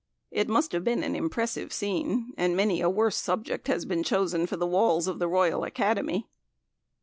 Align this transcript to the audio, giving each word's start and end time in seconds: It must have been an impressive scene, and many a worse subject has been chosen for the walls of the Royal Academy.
It 0.31 0.49
must 0.49 0.71
have 0.71 0.83
been 0.83 1.03
an 1.03 1.15
impressive 1.15 1.71
scene, 1.71 2.33
and 2.35 2.57
many 2.57 2.81
a 2.81 2.89
worse 2.89 3.17
subject 3.17 3.67
has 3.67 3.85
been 3.85 4.01
chosen 4.01 4.47
for 4.47 4.57
the 4.57 4.65
walls 4.65 5.05
of 5.07 5.19
the 5.19 5.27
Royal 5.27 5.63
Academy. 5.63 6.25